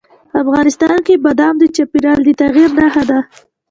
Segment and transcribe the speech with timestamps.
[0.41, 3.19] افغانستان کې بادام د چاپېریال د تغیر نښه ده.